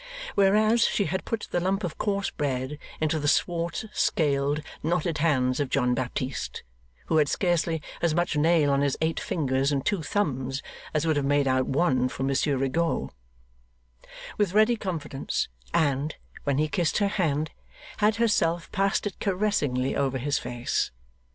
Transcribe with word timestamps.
Whereas 0.33 0.81
she 0.87 1.05
had 1.05 1.25
put 1.25 1.47
the 1.51 1.59
lump 1.59 1.83
of 1.83 1.99
coarse 1.99 2.31
bread 2.31 2.79
into 2.99 3.19
the 3.19 3.27
swart, 3.27 3.85
scaled, 3.93 4.61
knotted 4.81 5.19
hands 5.19 5.59
of 5.59 5.69
John 5.69 5.93
Baptist 5.93 6.63
(who 7.05 7.17
had 7.17 7.29
scarcely 7.29 7.83
as 8.01 8.15
much 8.15 8.35
nail 8.35 8.71
on 8.71 8.81
his 8.81 8.97
eight 8.99 9.19
fingers 9.19 9.71
and 9.71 9.85
two 9.85 10.01
thumbs 10.01 10.63
as 10.91 11.05
would 11.05 11.17
have 11.17 11.25
made 11.25 11.47
out 11.47 11.67
one 11.67 12.09
for 12.09 12.23
Monsieur 12.23 12.57
Rigaud), 12.57 13.11
with 14.39 14.53
ready 14.55 14.75
confidence; 14.75 15.49
and, 15.71 16.15
when 16.45 16.57
he 16.57 16.67
kissed 16.67 16.97
her 16.97 17.07
hand, 17.07 17.51
had 17.97 18.15
herself 18.15 18.71
passed 18.71 19.05
it 19.05 19.19
caressingly 19.19 19.95
over 19.95 20.17
his 20.17 20.39
face. 20.39 20.89